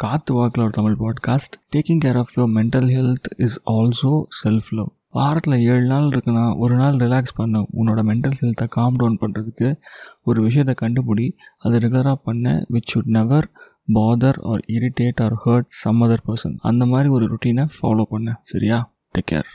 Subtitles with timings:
[0.00, 4.90] காத்து வாக்கில் ஒரு Tamil podcast taking care of your mental health is also self love
[5.08, 9.68] வாரத்தில் ஏழு நாள் இருக்குன்னா ஒரு நாள் ரிலாக்ஸ் பண்ண உன்னோட மென்டல் ஹெல்த்தை காம் டவுன் பண்ணுறதுக்கு
[10.22, 11.26] ஒரு விஷயத்தை கண்டுபிடி
[11.58, 13.48] அது ரெகுலராக பண்ண which should never
[13.94, 18.40] bother or irritate or hurt some other person அந்த மாதிரி ஒரு ருட்டீனை ஃபாலோ பண்ண.
[18.44, 18.78] சரியா?
[19.14, 19.50] Take care